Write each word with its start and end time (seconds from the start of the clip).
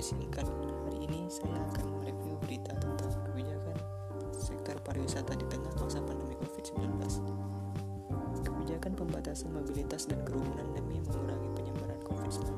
podcast 0.00 0.16
singkat 0.16 0.48
Hari 0.88 0.98
ini 1.04 1.28
saya 1.28 1.60
akan 1.76 2.00
mereview 2.00 2.32
berita 2.40 2.72
tentang 2.80 3.12
kebijakan 3.28 3.76
sektor 4.32 4.76
pariwisata 4.80 5.36
di 5.36 5.44
tengah 5.52 5.68
masa 5.76 6.00
pandemi 6.00 6.40
COVID-19 6.40 6.88
Kebijakan 8.40 8.92
pembatasan 8.96 9.52
mobilitas 9.52 10.08
dan 10.08 10.24
kerumunan 10.24 10.64
demi 10.72 11.04
mengurangi 11.04 11.52
penyebaran 11.52 12.00
COVID-19 12.00 12.48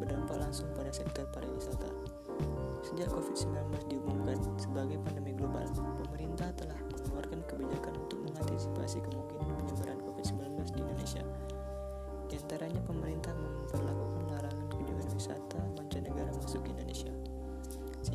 berdampak 0.00 0.36
langsung 0.40 0.72
pada 0.72 0.88
sektor 0.88 1.28
pariwisata. 1.36 1.92
Sejak 2.80 3.12
COVID-19 3.12 3.60
diumumkan 3.92 4.40
sebagai 4.56 4.96
pandemi 5.04 5.36
global, 5.36 5.68
pemerintah 6.00 6.48
telah 6.56 6.80
mengeluarkan 6.88 7.44
kebijakan 7.44 7.92
untuk 8.08 8.18
mengantisipasi 8.24 8.73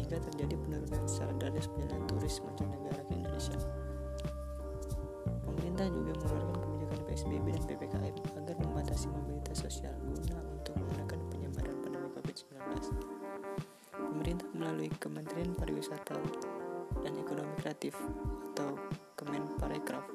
sehingga 0.09 0.25
terjadi 0.33 0.55
penurunan 0.65 1.05
secara 1.05 1.33
drastis 1.37 1.69
perjalanan 1.69 2.03
turis 2.09 2.35
mancanegara 2.41 3.01
ke 3.05 3.13
Indonesia. 3.13 3.57
Pemerintah 5.45 5.85
juga 5.85 6.11
mengeluarkan 6.17 6.57
kebijakan 6.65 7.01
PSBB 7.05 7.45
dan 7.53 7.63
PPKM 7.69 8.15
agar 8.41 8.55
membatasi 8.57 9.05
mobilitas 9.13 9.57
sosial 9.61 9.93
guna 10.01 10.41
untuk 10.49 10.73
menekan 10.81 11.21
penyebaran 11.29 11.77
pandemi 11.85 12.09
COVID-19. 12.17 12.57
Pemerintah 13.93 14.49
melalui 14.57 14.89
Kementerian 14.97 15.53
Pariwisata 15.53 16.17
dan 17.05 17.13
Ekonomi 17.13 17.53
Kreatif 17.61 17.93
atau 18.49 18.81
Kemenparekraf 19.13 20.09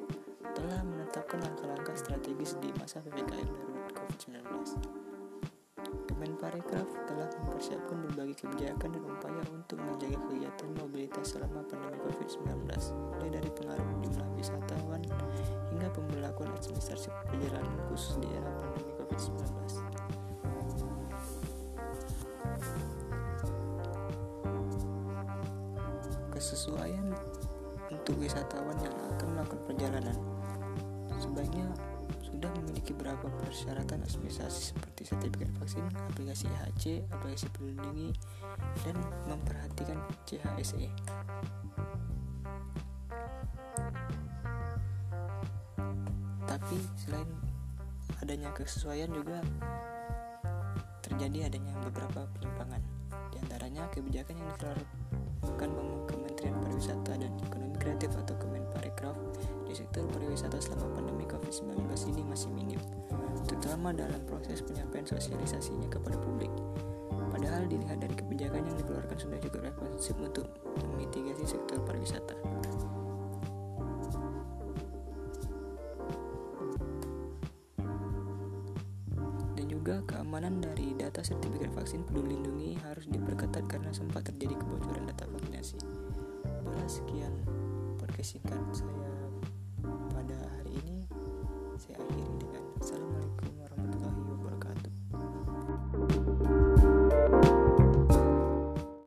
telah 0.59 0.83
menetapkan 0.83 1.39
langkah-langkah 1.39 1.95
strategis 1.95 2.59
di 2.59 2.75
masa 2.83 2.99
PPKM 2.99 3.47
darurat 3.47 3.95
COVID-19. 3.95 4.43
Kemenparekraf 6.25 6.89
telah 7.05 7.29
mempersiapkan 7.37 8.01
berbagai 8.01 8.49
kebijakan 8.49 8.97
dan 8.97 9.05
upaya 9.05 9.45
untuk 9.53 9.77
menjaga 9.77 10.17
kegiatan 10.25 10.73
mobilitas 10.81 11.37
selama 11.37 11.61
pandemi 11.69 12.01
COVID-19, 12.01 12.65
mulai 13.13 13.29
dari 13.29 13.51
pengaruh 13.53 13.85
jumlah 14.01 14.29
wisatawan 14.33 15.05
hingga 15.69 15.89
pemberlakuan 15.93 16.49
administrasi 16.57 17.13
perjalanan 17.29 17.77
khusus 17.93 18.17
di 18.25 18.29
era 18.33 18.49
pandemi 18.57 18.93
COVID-19. 18.97 19.37
Kesesuaian 26.33 27.13
untuk 27.93 28.17
wisatawan 28.17 28.81
yang 28.81 28.97
akan 29.13 29.29
melakukan 29.29 29.61
perjalanan 29.69 30.17
sebaiknya 31.21 31.69
sudah 32.45 32.61
memiliki 32.61 32.93
beberapa 32.93 33.33
persyaratan 33.41 34.05
administrasi 34.05 34.77
seperti 34.77 35.09
sertifikat 35.09 35.49
vaksin, 35.57 35.81
aplikasi 36.13 36.45
EHC, 36.45 37.01
aplikasi 37.09 37.49
pelindungi, 37.57 38.13
dan 38.85 39.01
memperhatikan 39.25 39.97
CHSE. 40.29 40.93
Tapi 46.45 46.77
selain 47.01 47.33
adanya 48.21 48.53
kesesuaian 48.53 49.09
juga 49.09 49.41
terjadi 51.01 51.49
adanya 51.49 51.73
beberapa 51.81 52.29
penyimpangan. 52.37 52.85
Di 53.33 53.41
antaranya 53.41 53.89
kebijakan 53.89 54.37
yang 54.37 54.49
dikeluarkan 54.53 55.73
Kementerian 56.13 56.61
Pariwisata 56.61 57.17
dan 57.17 57.33
Ekonomi 57.41 57.77
Kreatif 57.81 58.13
atau 58.13 58.37
Kemenparekraf 58.37 59.17
sektor 59.75 60.07
pariwisata 60.15 60.63
selama 60.63 60.95
pandemi 60.95 61.27
COVID-19 61.27 61.83
ini 62.15 62.23
masih 62.23 62.51
minim, 62.55 62.81
terutama 63.45 63.91
dalam 63.91 64.23
proses 64.25 64.63
penyampaian 64.63 65.05
sosialisasinya 65.05 65.91
kepada 65.91 66.15
publik. 66.23 66.51
Padahal 67.35 67.67
dilihat 67.67 67.99
dari 67.99 68.15
kebijakan 68.15 68.63
yang 68.63 68.77
dikeluarkan 68.79 69.19
sudah 69.19 69.39
cukup 69.43 69.67
responsif 69.67 70.15
untuk 70.23 70.47
memitigasi 70.95 71.45
sektor 71.59 71.83
pariwisata. 71.83 72.39
Dan 79.59 79.67
juga 79.67 79.99
keamanan 80.07 80.63
dari 80.63 80.95
data 80.95 81.27
sertifikat 81.27 81.75
vaksin 81.75 82.07
peduli 82.07 82.39
lindungi 82.39 82.79
harus 82.87 83.11
diperketat 83.11 83.67
karena 83.67 83.91
sempat 83.91 84.31
terjadi 84.31 84.55
kebocoran 84.55 85.11
data 85.11 85.27
vaksinasi. 85.27 85.83
Itulah 86.47 86.87
sekian 86.87 87.35
podcast 87.99 88.39
singkat 88.39 88.63
saya 88.71 89.14